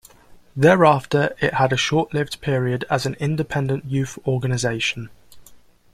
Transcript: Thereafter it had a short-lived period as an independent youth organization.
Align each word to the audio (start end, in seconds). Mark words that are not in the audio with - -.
Thereafter 0.55 1.35
it 1.41 1.53
had 1.53 1.71
a 1.71 1.77
short-lived 1.77 2.41
period 2.41 2.85
as 2.89 3.05
an 3.05 3.13
independent 3.19 3.85
youth 3.85 4.17
organization. 4.25 5.11